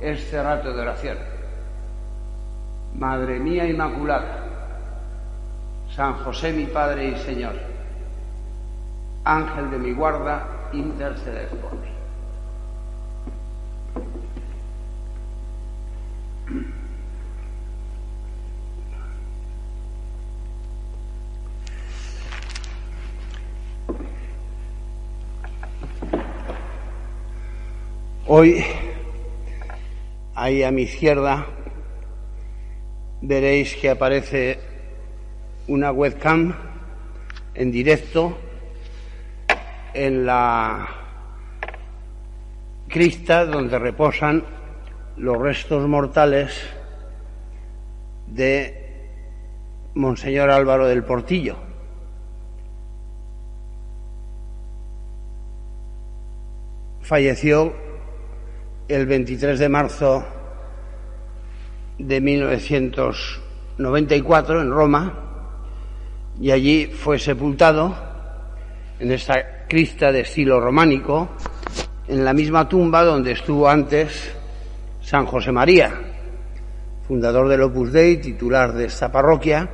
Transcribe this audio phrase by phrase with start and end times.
[0.00, 1.18] este rato de oración.
[2.96, 4.44] Madre mía Inmaculada,
[5.94, 7.54] San José mi Padre y Señor,
[9.24, 11.94] Ángel de mi guarda, interceded por mí.
[28.26, 28.64] Hoy
[30.44, 31.46] Ahí a mi izquierda
[33.22, 34.58] veréis que aparece
[35.68, 36.54] una webcam
[37.54, 38.36] en directo
[39.94, 40.86] en la
[42.88, 44.44] crista donde reposan
[45.16, 46.52] los restos mortales
[48.26, 49.16] de
[49.94, 51.56] Monseñor Álvaro del Portillo.
[57.00, 57.83] Falleció
[58.88, 60.24] el 23 de marzo
[61.98, 65.20] de 1994 en Roma
[66.38, 67.96] y allí fue sepultado
[68.98, 71.30] en esta crista de estilo románico
[72.08, 74.32] en la misma tumba donde estuvo antes
[75.00, 75.92] San José María,
[77.06, 79.68] fundador del Opus Dei, titular de esta parroquia.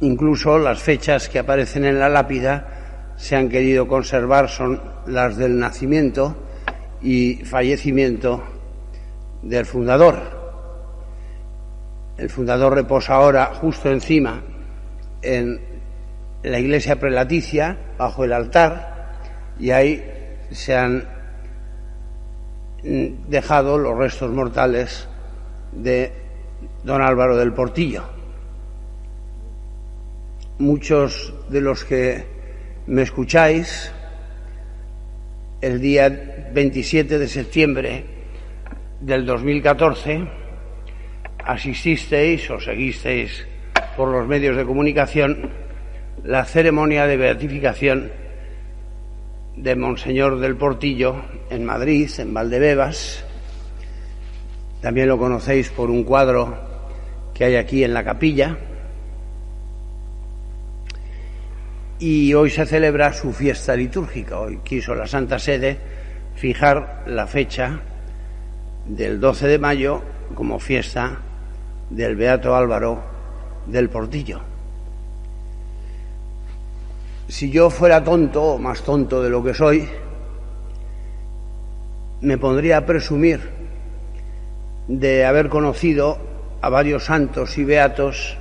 [0.00, 5.58] Incluso las fechas que aparecen en la lápida se han querido conservar son las del
[5.58, 6.36] nacimiento
[7.02, 8.42] y fallecimiento
[9.42, 10.16] del fundador.
[12.16, 14.42] El fundador reposa ahora justo encima
[15.22, 15.60] en
[16.42, 19.12] la iglesia prelaticia, bajo el altar,
[19.58, 20.02] y ahí
[20.50, 21.08] se han
[22.82, 25.08] dejado los restos mortales
[25.72, 26.12] de
[26.84, 28.04] don Álvaro del Portillo.
[30.58, 32.26] Muchos de los que
[32.86, 33.92] me escucháis
[35.60, 38.04] el día 27 de septiembre
[39.00, 40.20] del 2014
[41.44, 43.46] asististeis o seguisteis
[43.96, 45.50] por los medios de comunicación
[46.24, 48.12] la ceremonia de beatificación
[49.56, 51.16] de Monseñor del Portillo
[51.50, 53.24] en Madrid, en Valdebebas.
[54.80, 56.56] También lo conocéis por un cuadro
[57.34, 58.56] que hay aquí en la capilla.
[62.02, 64.40] y hoy se celebra su fiesta litúrgica.
[64.40, 65.78] Hoy quiso la Santa Sede
[66.34, 67.80] fijar la fecha
[68.86, 70.02] del 12 de mayo
[70.34, 71.18] como fiesta
[71.90, 73.02] del Beato Álvaro
[73.66, 74.40] del Portillo.
[77.28, 79.88] Si yo fuera tonto, o más tonto de lo que soy,
[82.20, 83.40] me pondría a presumir
[84.88, 86.18] de haber conocido
[86.60, 88.36] a varios santos y beatos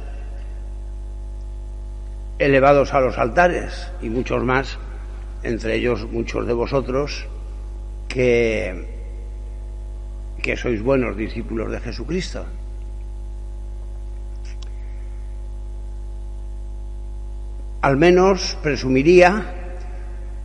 [2.38, 4.78] elevados a los altares y muchos más,
[5.44, 7.28] entre ellos muchos de vosotros,
[8.11, 8.75] que,
[10.44, 12.44] que sois buenos discípulos de Jesucristo.
[17.81, 19.63] Al menos presumiría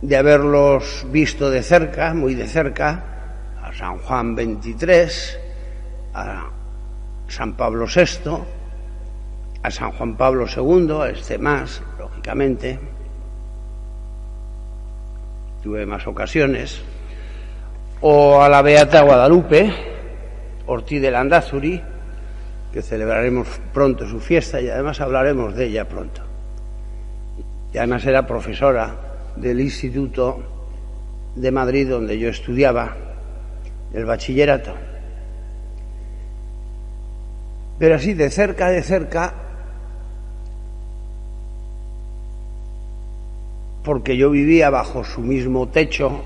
[0.01, 3.03] de haberlos visto de cerca, muy de cerca,
[3.61, 5.37] a San Juan XXIII,
[6.13, 6.49] a
[7.27, 8.31] San Pablo VI,
[9.61, 12.79] a San Juan Pablo II, a este más, lógicamente.
[15.61, 16.81] Tuve más ocasiones.
[18.01, 19.71] O a la Beata Guadalupe,
[20.67, 21.81] Ortiz de Landazuri,
[22.71, 26.21] que celebraremos pronto su fiesta y además hablaremos de ella pronto.
[27.73, 28.95] Y además era profesora
[29.35, 30.43] del Instituto
[31.35, 32.95] de Madrid donde yo estudiaba
[33.93, 34.73] el bachillerato.
[37.79, 39.33] Pero así, de cerca, de cerca,
[43.83, 46.23] porque yo vivía bajo su mismo techo,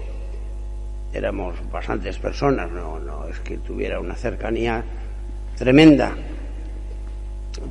[1.13, 4.83] éramos bastantes personas, no, no es que tuviera una cercanía
[5.57, 6.15] tremenda,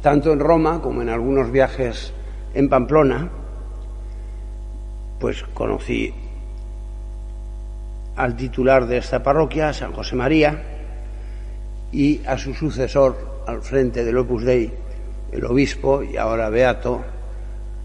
[0.02, 2.12] tanto en Roma como en algunos viajes
[2.54, 3.30] en Pamplona,
[5.18, 6.14] pues conocí
[8.16, 10.62] al titular de esta parroquia, San José María,
[11.92, 14.72] y a su sucesor al frente del Opus Dei,
[15.32, 17.02] el obispo y ahora beato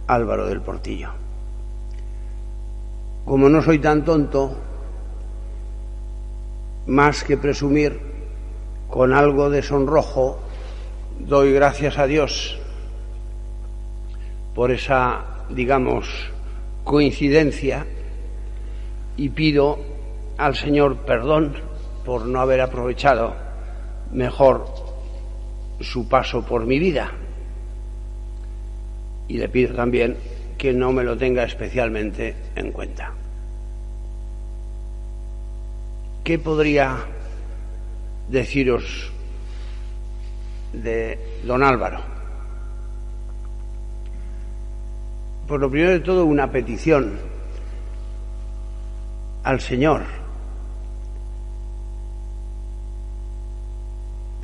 [0.08, 1.10] Álvaro del Portillo.
[3.24, 4.56] Como no soy tan tonto,
[6.88, 8.00] más que presumir,
[8.90, 10.40] con algo de sonrojo,
[11.20, 12.58] doy gracias a Dios
[14.54, 16.08] por esa, digamos,
[16.84, 17.86] coincidencia
[19.18, 19.80] y pido
[20.38, 21.56] al Señor perdón
[22.06, 23.36] por no haber aprovechado
[24.12, 24.66] mejor
[25.82, 27.12] su paso por mi vida.
[29.28, 30.18] Y le pido también
[30.58, 33.25] que no me lo tenga especialmente en cuenta.
[36.26, 37.06] ¿Qué podría
[38.30, 39.12] deciros
[40.74, 42.00] de don Álvaro?
[45.48, 47.20] Por lo primero de todo, una petición
[49.44, 50.02] al Señor,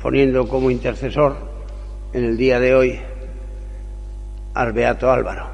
[0.00, 1.36] poniendo como intercesor
[2.12, 3.00] en el día de hoy
[4.54, 5.48] al Beato Álvaro.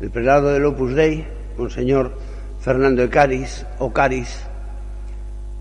[0.00, 1.26] El prelado del Opus Dei,
[1.58, 2.16] Monseñor
[2.60, 4.46] Fernando de Caris, o Caris,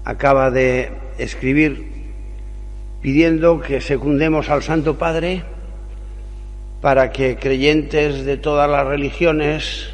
[0.09, 1.85] acaba de escribir
[2.99, 5.43] pidiendo que secundemos al Santo Padre
[6.81, 9.91] para que creyentes de todas las religiones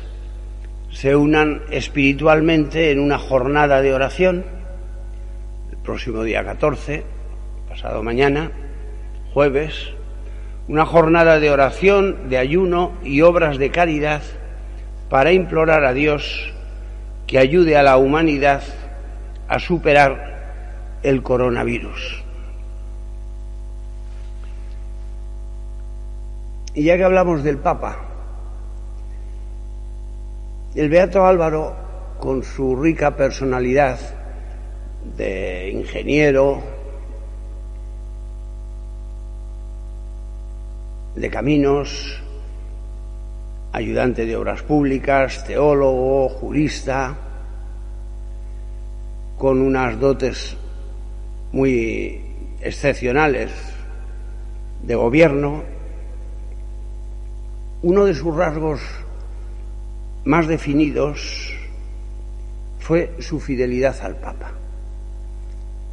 [0.89, 4.45] se unan espiritualmente en una jornada de oración
[5.69, 7.03] el próximo día 14,
[7.67, 8.51] pasado mañana,
[9.33, 9.89] jueves,
[10.69, 14.21] una jornada de oración, de ayuno y obras de caridad
[15.09, 16.53] para implorar a Dios
[17.27, 18.63] que ayude a la humanidad
[19.47, 22.23] a superar el coronavirus.
[26.73, 27.97] Y ya que hablamos del Papa,
[30.75, 31.75] el Beato Álvaro,
[32.19, 33.99] con su rica personalidad
[35.15, 36.61] de ingeniero,
[41.15, 42.21] de caminos,
[43.71, 47.15] ayudante de obras públicas, teólogo, jurista,
[49.37, 50.57] con unas dotes
[51.51, 52.21] muy
[52.61, 53.51] excepcionales
[54.83, 55.63] de gobierno,
[57.81, 58.81] uno de sus rasgos
[60.23, 61.53] más definidos
[62.79, 64.51] fue su fidelidad al Papa,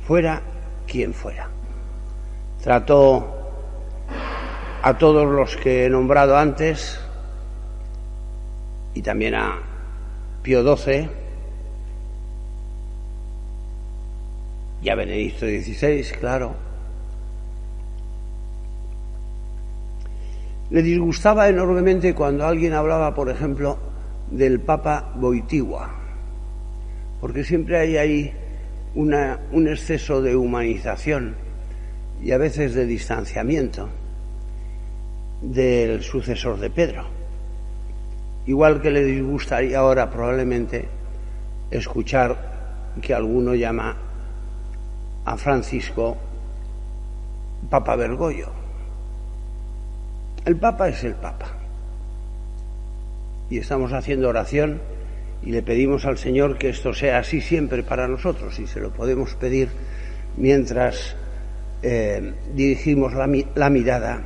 [0.07, 0.43] fuera
[0.87, 1.49] quien fuera.
[2.63, 3.43] Trató
[4.83, 7.01] a todos los que he nombrado antes
[8.95, 9.59] y también a
[10.43, 11.22] Pío XII
[14.83, 16.55] y a Benedicto XVI, claro.
[20.71, 23.79] Le disgustaba enormemente cuando alguien hablaba, por ejemplo,
[24.31, 25.91] del Papa Boitigua,
[27.21, 28.33] porque siempre hay ahí
[28.95, 31.37] un exceso de humanización
[32.23, 33.89] y a veces de distanciamiento
[35.43, 37.05] del sucesor de Pedro.
[38.47, 40.89] Igual que le disgustaría ahora probablemente
[41.71, 43.97] escuchar que alguno llama
[45.25, 46.17] a Francisco
[47.71, 48.49] Papa Bergoglio.
[50.45, 51.47] El Papa es el Papa.
[53.49, 54.81] Y estamos haciendo oración
[55.43, 58.93] y le pedimos al Señor que esto sea así siempre para nosotros y se lo
[58.93, 59.69] podemos pedir
[60.37, 61.15] mientras
[61.83, 64.23] eh, dirigimos la, la mirada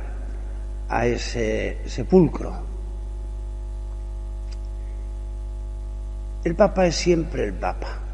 [0.89, 2.65] a ese sepulcro.
[6.43, 8.06] El Papa es siempre el Papa.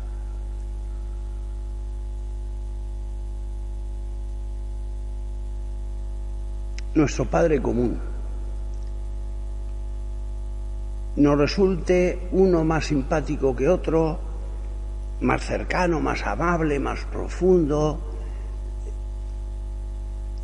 [6.95, 7.99] Nuestro Padre común.
[11.15, 14.19] Nos resulte uno más simpático que otro,
[15.21, 17.99] más cercano, más amable, más profundo,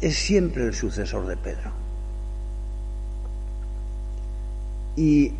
[0.01, 1.71] es siempre el sucesor de Pedro.
[4.95, 5.31] Y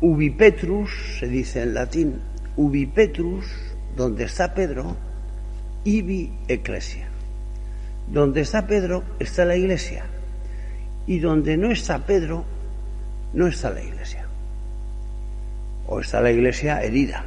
[0.00, 2.20] ubi Petrus, se dice en latín,
[2.56, 3.46] ubi Petrus,
[3.96, 4.96] donde está Pedro,
[5.84, 7.08] ibi ecclesia.
[8.08, 10.04] Donde está Pedro está la iglesia.
[11.06, 12.44] Y donde no está Pedro,
[13.32, 14.26] no está la iglesia.
[15.86, 17.24] O está la iglesia herida.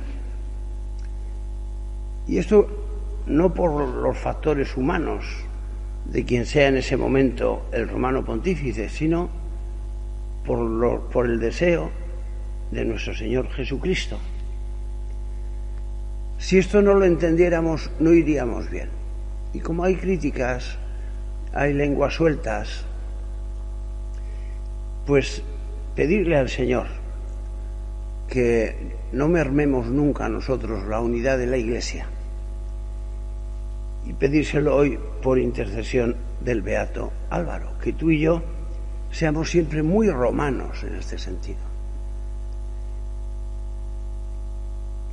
[2.27, 2.67] Y esto
[3.27, 5.25] no por los factores humanos
[6.05, 9.29] de quien sea en ese momento el romano pontífice, sino
[10.45, 11.91] por, por el deseo
[12.71, 14.17] de nuestro Señor Jesucristo.
[16.37, 18.98] Si esto no lo entendiéramos, no iríamos bien.
[19.53, 20.77] Y como hay críticas,
[21.53, 22.83] hay lenguas sueltas,
[25.05, 25.41] pues
[25.95, 26.87] pedirle al Señor
[28.27, 32.05] que no mermemos nunca nosotros la unidad de la Iglesia
[34.05, 38.41] y pedírselo hoy por intercesión del Beato Álvaro, que tú y yo
[39.11, 41.59] seamos siempre muy romanos en este sentido.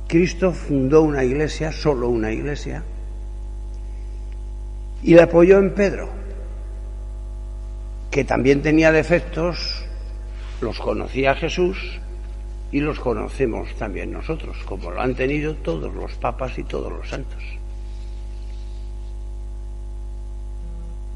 [0.07, 2.83] Cristo fundó una iglesia, solo una iglesia,
[5.03, 6.09] y la apoyó en Pedro,
[8.11, 9.85] que también tenía defectos,
[10.61, 11.99] los conocía Jesús
[12.71, 17.07] y los conocemos también nosotros, como lo han tenido todos los papas y todos los
[17.07, 17.43] santos.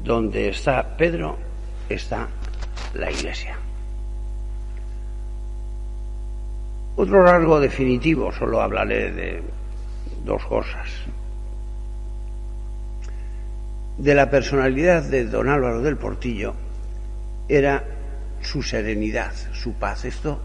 [0.04, 1.36] Donde está Pedro,
[1.88, 2.28] está
[2.94, 3.56] la iglesia.
[6.96, 9.42] Otro rasgo definitivo, solo hablaré de
[10.24, 10.88] dos cosas.
[14.02, 16.54] De la personalidad de don Álvaro del Portillo
[17.48, 17.84] era
[18.40, 20.04] su serenidad, su paz.
[20.04, 20.40] Esto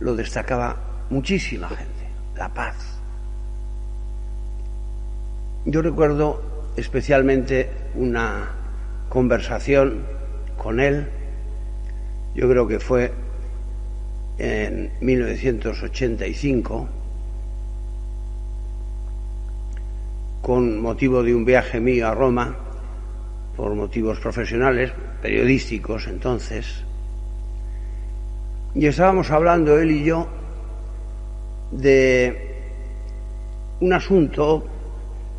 [0.00, 2.74] lo destacaba muchísima gente, la paz.
[5.66, 8.52] Yo recuerdo especialmente una
[9.10, 9.98] conversación
[10.56, 11.06] con él,
[12.34, 13.12] yo creo que fue
[14.38, 16.88] en 1985
[20.40, 22.62] con motivo de un viaje mío a Roma,
[23.56, 26.84] por motivos profesionales, periodísticos entonces,
[28.74, 30.28] y estábamos hablando él y yo
[31.72, 32.54] de
[33.80, 34.66] un asunto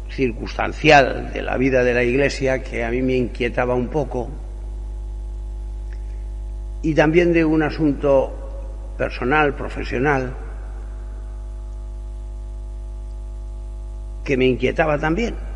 [0.10, 4.30] circunstancial de la vida de la Iglesia que a mí me inquietaba un poco
[6.82, 8.34] y también de un asunto
[8.98, 10.34] personal, profesional,
[14.24, 15.47] que me inquietaba también.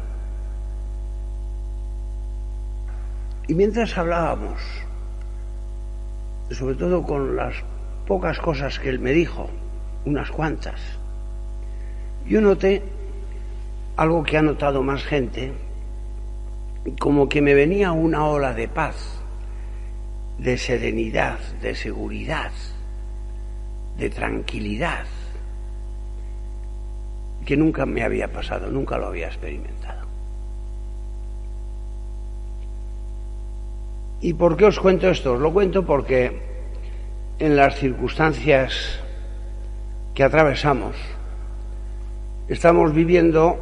[3.51, 4.61] Y mientras hablábamos,
[6.51, 7.53] sobre todo con las
[8.07, 9.49] pocas cosas que él me dijo,
[10.05, 10.79] unas cuantas,
[12.25, 12.81] yo noté
[13.97, 15.51] algo que ha notado más gente,
[16.97, 19.21] como que me venía una ola de paz,
[20.37, 22.53] de serenidad, de seguridad,
[23.97, 25.03] de tranquilidad
[27.45, 30.00] que nunca me había pasado, nunca lo había experimentado.
[34.21, 35.33] ¿Y por qué os cuento esto?
[35.33, 36.39] Os lo cuento porque
[37.39, 38.99] en las circunstancias
[40.13, 40.95] que atravesamos
[42.47, 43.57] estamos viviendo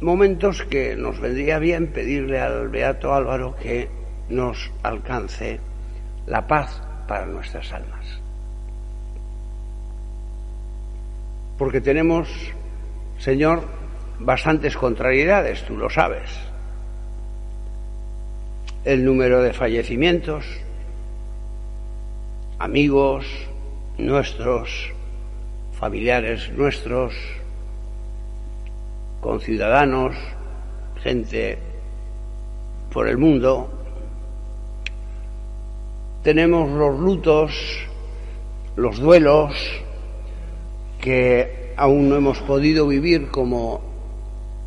[0.00, 3.88] momentos que nos vendría bien pedirle al Beato Álvaro que
[4.28, 5.58] nos alcance
[6.26, 8.20] la paz para nuestras almas.
[11.58, 12.28] Porque tenemos,
[13.18, 13.64] Señor,
[14.20, 16.51] bastantes contrariedades, tú lo sabes.
[18.84, 20.44] El número de fallecimientos,
[22.58, 23.24] amigos
[23.96, 24.92] nuestros,
[25.72, 27.14] familiares nuestros,
[29.20, 30.16] conciudadanos,
[31.00, 31.58] gente
[32.92, 33.70] por el mundo,
[36.24, 37.52] tenemos los lutos,
[38.74, 39.54] los duelos
[41.00, 43.80] que aún no hemos podido vivir como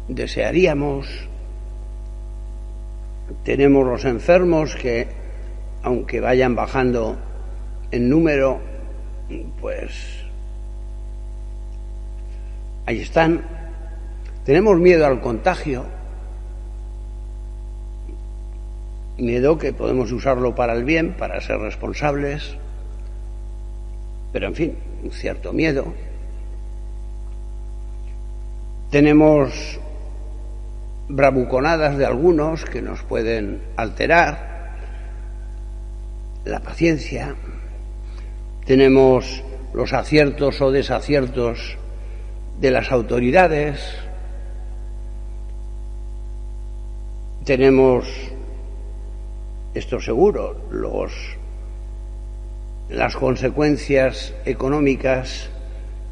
[0.08, 1.08] desearíamos.
[3.46, 5.08] Tenemos los enfermos que,
[5.84, 7.16] aunque vayan bajando
[7.92, 8.60] en número,
[9.62, 10.24] pues
[12.88, 13.44] ahí están.
[14.46, 15.86] Tenemos miedo al contagio,
[19.20, 22.58] miedo que podemos usarlo para el bien, para ser responsables,
[24.34, 25.86] pero en fin, un cierto miedo.
[28.90, 29.80] Tenemos
[31.08, 34.56] bravuconadas de algunos que nos pueden alterar,
[36.46, 37.36] la paciencia,
[38.66, 39.44] tenemos
[39.74, 41.78] los aciertos o desaciertos
[42.60, 43.80] de las autoridades,
[47.44, 48.08] tenemos
[49.74, 51.12] esto seguro, los,
[52.90, 55.50] las consecuencias económicas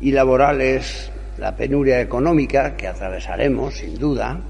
[0.01, 4.41] y laborales, la penuria económica que atravesaremos, sin duda.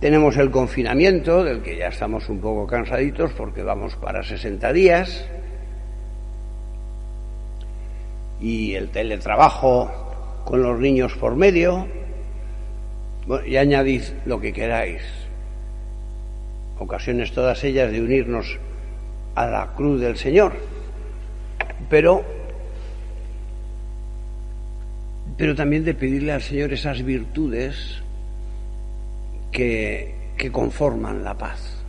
[0.00, 5.26] Tenemos el confinamiento, del que ya estamos un poco cansaditos porque vamos para 60 días.
[8.40, 9.90] Y el teletrabajo
[10.44, 11.86] con los niños por medio.
[13.46, 15.02] y añadid lo que queráis
[16.78, 18.58] ocasiones todas ellas de unirnos
[19.34, 20.52] a la cruz del Señor,
[21.88, 22.24] pero
[25.36, 28.02] pero también de pedirle al Señor esas virtudes
[29.56, 31.82] que, conforman la paz.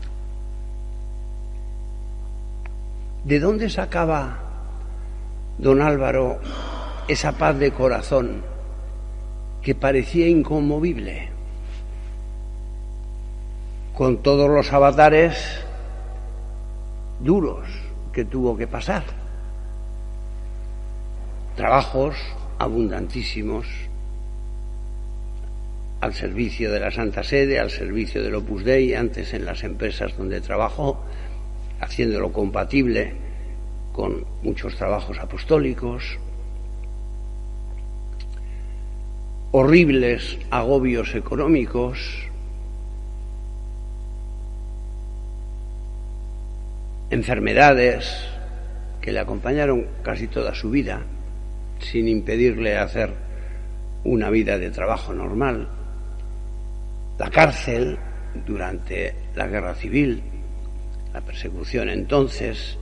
[3.26, 4.40] ¿De dónde sacaba
[5.58, 6.40] don Álvaro
[7.10, 8.42] esa paz de corazón
[9.62, 11.36] que parecía inconmovible?
[13.94, 15.66] con todos los avatares
[17.20, 17.68] duros
[18.14, 19.04] que tuvo que pasar.
[21.56, 22.16] trabajos
[22.60, 23.66] abundantísimos
[26.00, 30.16] al servicio de la Santa Sede, al servicio del Opus Dei, antes en las empresas
[30.16, 31.04] donde trabajó,
[31.80, 33.13] haciéndolo compatible
[33.92, 36.20] con muchos trabajos apostólicos,
[39.51, 42.27] horribles agobios económicos,
[47.10, 48.27] enfermedades
[49.01, 51.01] que le acompañaron casi toda su vida,
[51.80, 53.13] sin impedirle hacer
[54.04, 55.70] una vida de trabajo normal,
[57.18, 57.98] la cárcel
[58.46, 60.22] durante la guerra civil,
[61.14, 62.78] la persecución entonces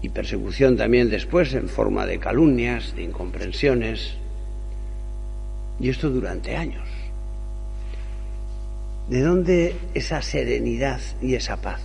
[0.00, 4.16] y persecución también después en forma de calumnias, de incomprensiones,
[5.78, 6.88] y esto durante años.
[9.08, 11.82] ¿De dónde esa serenidad y esa paz?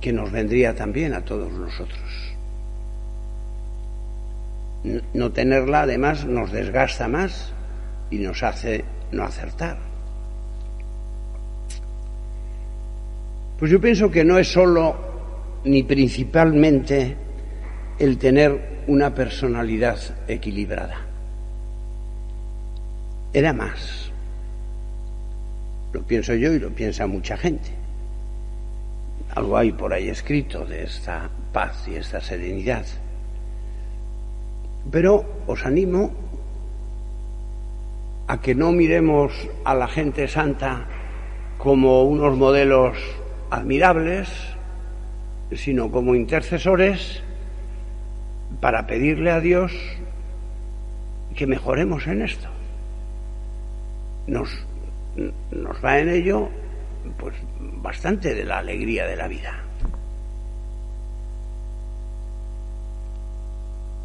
[0.00, 2.34] Que nos vendría también a todos nosotros.
[5.14, 7.52] No tenerla además nos desgasta más
[8.12, 9.78] y nos hace no acertar.
[13.58, 14.94] Pues yo pienso que no es solo
[15.64, 17.16] ni principalmente
[17.98, 20.98] el tener una personalidad equilibrada.
[23.32, 24.10] Era más.
[25.92, 27.70] Lo pienso yo y lo piensa mucha gente.
[29.34, 32.84] Algo hay por ahí escrito de esta paz y esta serenidad.
[34.90, 36.21] Pero os animo
[38.32, 39.30] a que no miremos
[39.62, 40.86] a la gente santa
[41.58, 42.96] como unos modelos
[43.50, 44.30] admirables,
[45.54, 47.22] sino como intercesores
[48.58, 49.70] para pedirle a Dios
[51.36, 52.48] que mejoremos en esto.
[54.26, 54.48] Nos,
[55.50, 56.48] nos va en ello
[57.18, 57.34] pues
[57.82, 59.62] bastante de la alegría de la vida.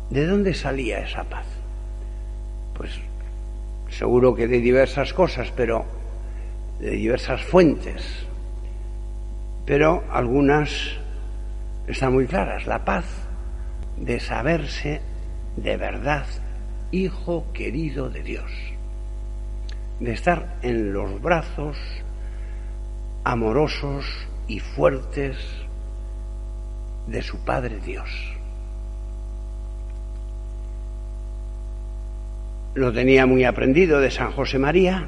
[0.09, 1.45] ¿De dónde salía esa paz?
[2.73, 3.06] Pues
[3.89, 5.85] seguro que de diversas cosas, pero
[6.79, 8.27] de diversas fuentes.
[9.65, 10.97] Pero algunas
[11.87, 12.67] están muy claras.
[12.67, 13.05] La paz
[13.97, 15.01] de saberse
[15.55, 16.25] de verdad
[16.91, 18.51] hijo querido de Dios.
[19.99, 21.77] De estar en los brazos
[23.23, 24.05] amorosos
[24.47, 25.37] y fuertes
[27.07, 28.36] de su Padre Dios.
[32.77, 35.07] Lo tenía muy aprendido de San José María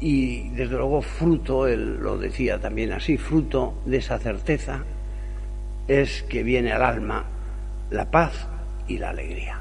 [0.00, 4.82] y desde luego fruto, él lo decía también así, fruto de esa certeza
[5.86, 7.24] es que viene al alma
[7.90, 8.48] la paz
[8.88, 9.60] y la alegría.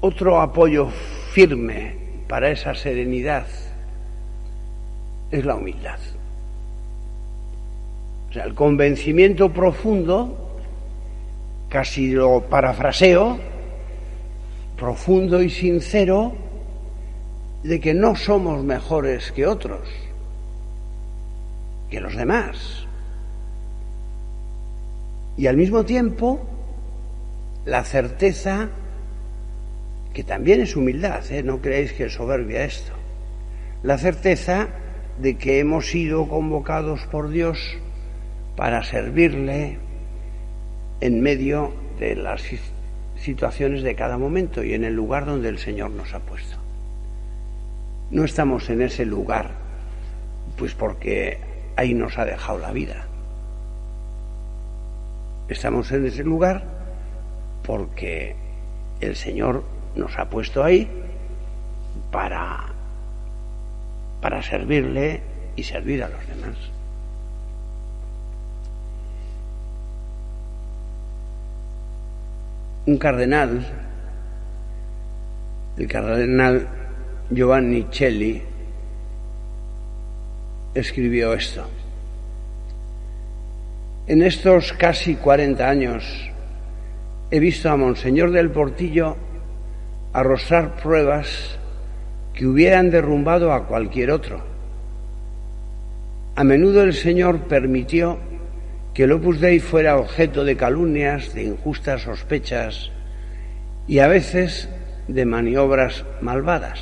[0.00, 0.88] Otro apoyo
[1.30, 1.94] firme
[2.26, 3.46] para esa serenidad
[5.30, 6.00] es la humildad.
[8.30, 10.48] O sea, el convencimiento profundo
[11.72, 13.38] casi lo parafraseo,
[14.76, 16.34] profundo y sincero,
[17.62, 19.88] de que no somos mejores que otros,
[21.88, 22.86] que los demás.
[25.38, 26.40] Y al mismo tiempo,
[27.64, 28.68] la certeza,
[30.12, 31.42] que también es humildad, ¿eh?
[31.42, 32.92] no creéis que es soberbia esto,
[33.82, 34.68] la certeza
[35.18, 37.78] de que hemos sido convocados por Dios
[38.56, 39.78] para servirle,
[41.02, 42.44] en medio de las
[43.16, 46.56] situaciones de cada momento y en el lugar donde el Señor nos ha puesto.
[48.12, 49.50] No estamos en ese lugar,
[50.56, 51.38] pues porque
[51.74, 53.06] ahí nos ha dejado la vida.
[55.48, 56.62] Estamos en ese lugar
[57.64, 58.36] porque
[59.00, 59.64] el Señor
[59.96, 60.88] nos ha puesto ahí
[62.12, 62.66] para,
[64.20, 65.20] para servirle
[65.56, 66.56] y servir a los demás.
[72.86, 73.64] Un cardenal,
[75.76, 76.66] el cardenal
[77.30, 78.42] Giovanni Celli,
[80.74, 81.64] escribió esto.
[84.06, 86.30] En estos casi 40 años
[87.30, 89.16] he visto a Monseñor del Portillo
[90.12, 91.58] arrostrar pruebas
[92.34, 94.42] que hubieran derrumbado a cualquier otro.
[96.34, 98.18] A menudo el Señor permitió
[98.94, 102.90] que el Opus Dei fuera objeto de calumnias, de injustas sospechas
[103.86, 104.68] y a veces
[105.08, 106.80] de maniobras malvadas.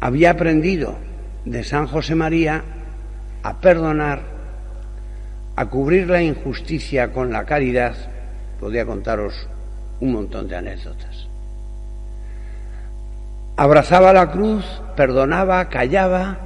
[0.00, 0.98] Había aprendido
[1.44, 2.64] de San José María
[3.42, 4.20] a perdonar,
[5.56, 7.94] a cubrir la injusticia con la caridad.
[8.58, 9.48] Podría contaros
[10.00, 11.28] un montón de anécdotas.
[13.56, 14.64] Abrazaba la cruz,
[14.96, 16.38] perdonaba, callaba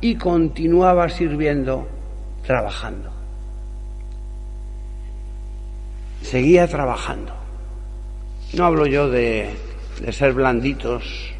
[0.00, 1.88] y continuaba sirviendo,
[2.46, 3.10] trabajando.
[6.22, 7.34] Seguía trabajando.
[8.54, 9.50] No hablo yo de,
[10.00, 11.32] de ser blanditos,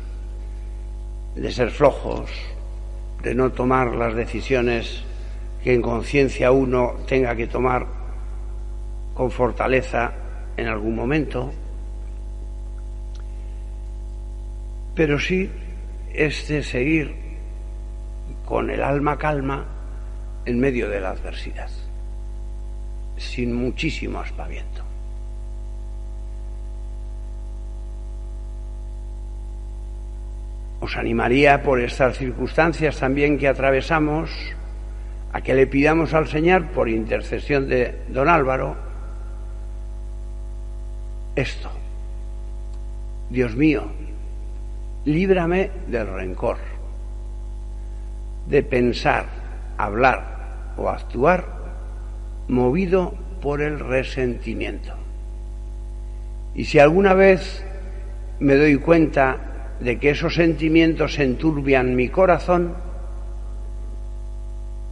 [1.34, 2.30] de ser flojos,
[3.22, 5.02] de no tomar las decisiones
[5.62, 7.86] que en conciencia uno tenga que tomar
[9.14, 10.12] con fortaleza
[10.56, 11.52] en algún momento,
[14.94, 15.50] pero sí
[16.12, 17.14] es de seguir
[18.44, 19.73] con el alma calma
[20.46, 21.70] en medio de la adversidad,
[23.16, 24.82] sin muchísimo aspaviento.
[30.80, 34.30] Os animaría por estas circunstancias también que atravesamos
[35.32, 38.76] a que le pidamos al Señor, por intercesión de don Álvaro,
[41.34, 41.70] esto.
[43.30, 43.84] Dios mío,
[45.06, 46.58] líbrame del rencor,
[48.46, 49.26] de pensar,
[49.78, 50.33] hablar
[50.76, 51.46] o actuar
[52.48, 54.92] movido por el resentimiento.
[56.54, 57.64] Y si alguna vez
[58.40, 62.74] me doy cuenta de que esos sentimientos enturbian mi corazón,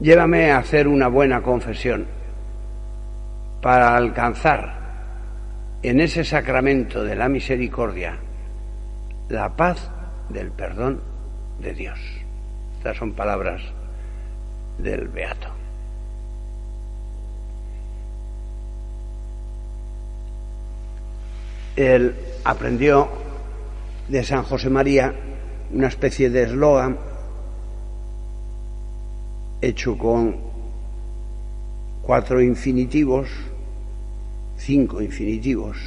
[0.01, 2.07] llévame a hacer una buena confesión
[3.61, 4.83] para alcanzar
[5.83, 8.19] en ese sacramento de la misericordia
[9.29, 9.91] la paz
[10.29, 11.01] del perdón
[11.61, 11.99] de Dios.
[12.77, 13.63] Estas son palabras
[14.79, 15.49] del Beato.
[21.77, 23.09] Él aprendió
[24.09, 25.15] de San José María,
[25.73, 26.99] una especie de eslogan
[29.63, 30.37] hecho con
[32.03, 33.29] cuatro infinitivos,
[34.59, 35.79] cinco infinitivos.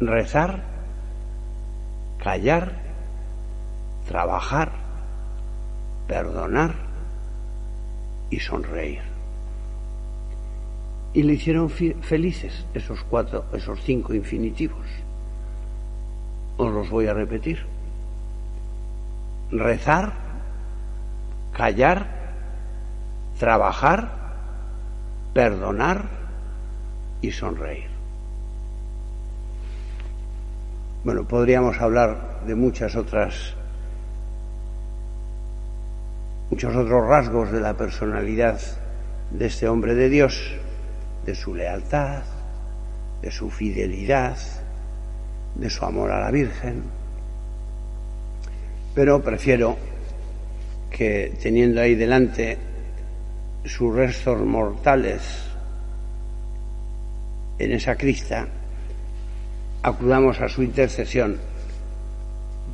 [0.00, 0.64] Rezar,
[2.18, 2.72] callar,
[4.08, 4.72] trabajar,
[6.08, 6.74] perdonar
[8.30, 9.11] y sonreír
[11.14, 14.86] y le hicieron felices esos cuatro, esos cinco infinitivos.
[16.56, 17.66] Os los voy a repetir.
[19.50, 20.12] Rezar,
[21.52, 22.06] callar,
[23.38, 24.10] trabajar,
[25.34, 26.08] perdonar
[27.20, 27.90] y sonreír.
[31.04, 33.54] Bueno, podríamos hablar de muchas otras,
[36.50, 38.60] muchos otros rasgos de la personalidad
[39.30, 40.54] de este hombre de Dios,
[41.24, 42.22] de su lealtad,
[43.20, 44.36] de su fidelidad,
[45.54, 46.82] de su amor a la Virgen.
[48.94, 49.76] Pero prefiero
[50.90, 52.58] que teniendo ahí delante
[53.64, 55.22] sus restos mortales
[57.58, 58.46] en esa crista,
[59.82, 61.38] acudamos a su intercesión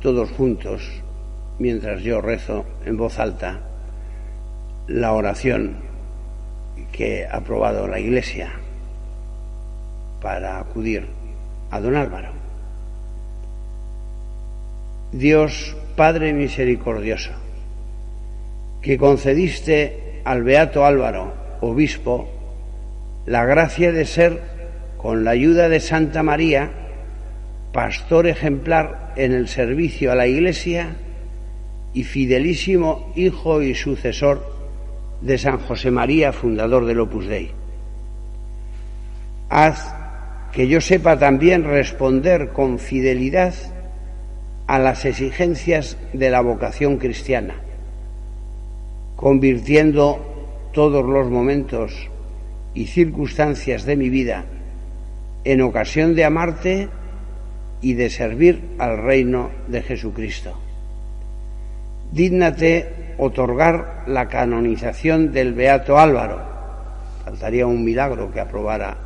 [0.01, 1.01] todos juntos
[1.59, 3.59] mientras yo rezo en voz alta
[4.87, 5.88] la oración
[6.91, 8.51] que ha aprobado la Iglesia
[10.21, 11.05] para acudir
[11.71, 12.29] a don Álvaro.
[15.11, 17.31] Dios Padre misericordioso,
[18.81, 22.29] que concediste al Beato Álvaro, obispo,
[23.25, 24.41] la gracia de ser,
[24.97, 26.71] con la ayuda de Santa María,
[27.73, 30.95] pastor ejemplar en el servicio a la Iglesia
[31.93, 34.58] y fidelísimo hijo y sucesor
[35.21, 37.51] de San José María, fundador del Opus Dei.
[39.49, 39.93] Haz
[40.51, 43.53] que yo sepa también responder con fidelidad
[44.67, 47.55] a las exigencias de la vocación cristiana,
[49.15, 52.09] convirtiendo todos los momentos
[52.73, 54.45] y circunstancias de mi vida
[55.43, 56.89] en ocasión de amarte
[57.81, 60.68] y de servir al reino de Jesucristo.
[62.11, 66.41] Dígnate otorgar la canonización del Beato Álvaro.
[67.23, 68.97] Faltaría un milagro que aprobara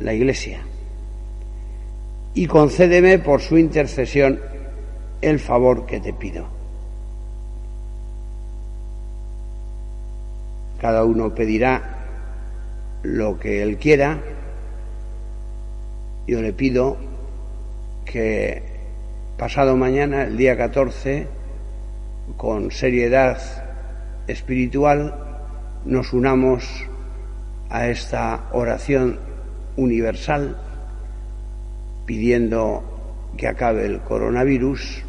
[0.00, 0.60] la Iglesia.
[2.34, 4.40] Y concédeme por su intercesión
[5.20, 6.46] el favor que te pido.
[10.80, 11.96] Cada uno pedirá
[13.02, 14.18] lo que él quiera.
[16.26, 16.96] Yo le pido
[18.04, 18.62] que
[19.38, 21.35] pasado mañana, el día 14,
[22.36, 23.38] con seriedad
[24.26, 25.14] espiritual
[25.84, 26.64] nos unamos
[27.70, 29.18] a esta oración
[29.76, 30.56] universal
[32.06, 32.82] pidiendo
[33.36, 35.02] que acabe el coronavirus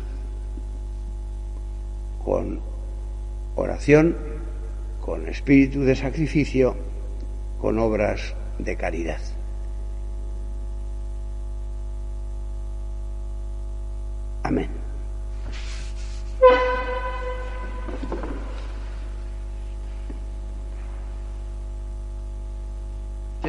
[2.24, 2.60] con
[3.56, 4.18] oración,
[5.00, 6.76] con espíritu de sacrificio,
[7.62, 9.37] con obras de caridad.